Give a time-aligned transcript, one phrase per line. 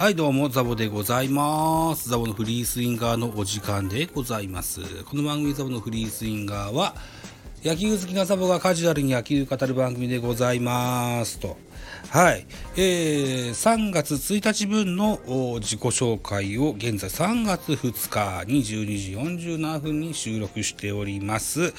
[0.00, 2.08] はい、どうも、ザボでございます。
[2.08, 4.80] ザボのフリースインガーのお時間でございます。
[5.04, 6.94] この番組ザボのフリースインガーは、
[7.62, 11.38] 野球好きなザボがカジュアルに野球語る番組でございます。
[11.38, 11.58] と。
[12.08, 12.46] はい。
[12.78, 15.20] えー、3月1日分の
[15.60, 21.74] 自己紹介を現在3月2日22時47分に収録しております。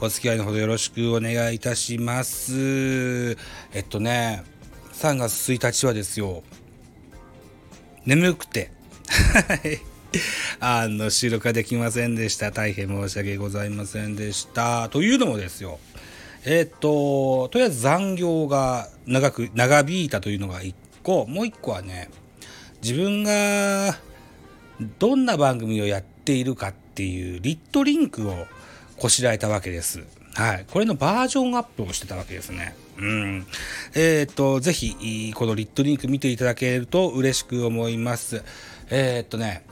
[0.00, 3.36] お付き合いのほどよろしくお願いいたします。
[3.74, 4.42] えっとね、
[4.94, 6.42] 3月1日はですよ、
[8.08, 8.70] 眠くて、
[10.60, 12.52] あの、収録ができませんでした。
[12.52, 14.88] 大変申し訳ございませんでした。
[14.88, 15.78] というのもですよ、
[16.46, 22.08] えっと、とりあえず残業が長く、長引いたというのが1個、もう1個はね、
[22.82, 23.98] 自分が
[24.98, 28.46] どんな番組をやっているかっていうリットリンクを
[28.96, 30.02] こしらえたわけです。
[30.38, 30.64] はい。
[30.70, 32.76] これのバージョンアップをしてたわけですね。
[32.96, 33.44] うん。
[33.96, 38.44] えっ、と、ぜひ、このリットリンク見ていただけると嬉しく思います。
[38.88, 39.64] えっ、とね、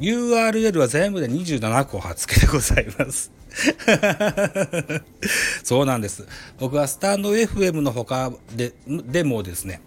[0.00, 3.30] URL は全部で27個貼っ付けでございます。
[5.62, 6.26] そうなんです。
[6.58, 9.80] 僕はスタンド FM の他ででもですね、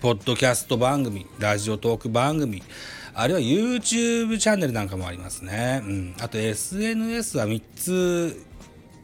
[0.00, 2.62] ポッドキャスト番組、ラジオトーク番組、
[3.14, 5.82] あるいは YouTube チャンネルなんかもありますね。
[5.84, 6.14] うん。
[6.20, 8.46] あと SNS は3つ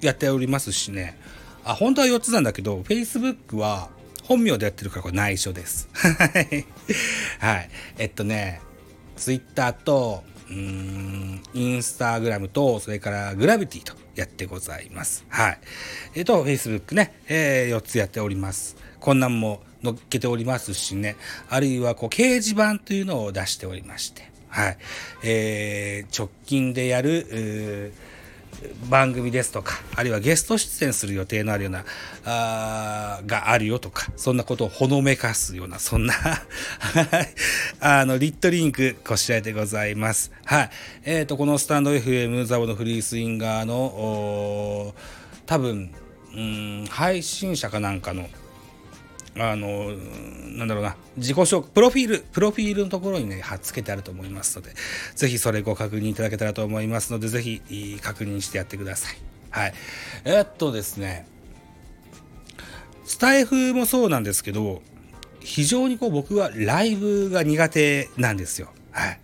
[0.01, 1.19] やっておりますしね。
[1.65, 3.91] あ、本当は4つなんだけど、Facebook は
[4.25, 5.89] 本名でやってるからこれ内緒です。
[7.39, 7.71] はい。
[7.99, 8.61] えっとね、
[9.17, 15.25] Twitter と、うーん、インスタグラムと、それからグラビティとやってございます。
[15.29, 15.59] はい。
[16.15, 18.77] えっと、Facebook ね、えー、4つやっております。
[19.01, 21.17] こんなんも載っけておりますしね、
[21.49, 24.79] あるいはこう掲示板というのを出しておりまして、はい。
[25.23, 27.93] えー、直近でやる、
[28.89, 31.85] 番組ですとか、あるいはゲスト出演する予定のあるような、
[32.25, 36.15] あがあるよとか、そんなことをほのめかすような、そんな
[37.81, 40.33] あの、リットリンク、こしらえてございます。
[40.45, 40.71] はい。
[41.05, 44.95] えっ、と、このスタンド FM ザボのフリースインガーの、
[45.47, 45.93] 多分、
[46.35, 48.29] うん、配信者かなんかの、
[49.39, 49.93] あの、
[50.57, 54.73] なんだろうな、自己紹介、プロフィール、プロフィールのところにね、貼っ付けてあると思いますので、
[55.15, 59.17] ぜひそれご確認いただけたらと思いますので、ぜひ確認してやってください。
[59.51, 59.75] はい。
[60.25, 61.27] えっとですね、
[63.05, 64.83] スタイフもそうなんですけど、
[65.41, 68.69] 非常にこう僕はライブが苦手なんですよ。
[68.91, 69.21] はい。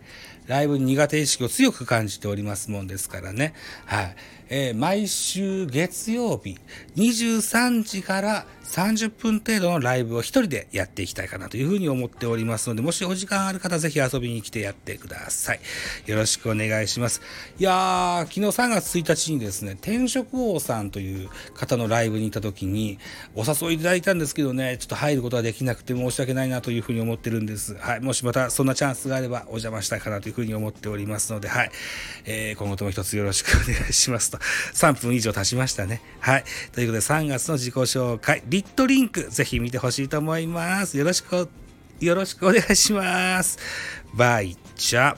[0.46, 3.54] ライブに苦手意識を強く感じておりますもんですからね。
[3.86, 4.16] はい。
[4.48, 6.58] えー毎週月曜日
[6.96, 15.60] 23時から30分程度のライブを一人でやっていきたいかなというふうに思っておりますので、もしお時間ある方ぜひ遊びに来てやってください。
[16.06, 17.20] よろしくお願いします。
[17.58, 22.98] いやー、昨日3月1日にですね、転職王さんという方のライブに行った時に、
[23.34, 27.74] お誘いいただいたんですけどね、ちょっと入ることができなくて申し訳ないなというふうに思ってるんです。
[27.74, 28.00] はい。
[28.00, 31.70] もしまたそんなチャンスがあればお邪魔したいかなというふうに思っておりますので、はい。
[32.24, 34.38] えー、今後とも一つよろしくお願いしますと。
[34.38, 36.00] 3分以上経ちましたね。
[36.20, 36.44] はい。
[36.72, 40.98] ということで3月の自己紹介、リットリンク、ぜひ見てほしいと思います。
[40.98, 41.48] よろしく、
[42.00, 43.58] よろしくお願いします。
[44.14, 45.16] バイチャ。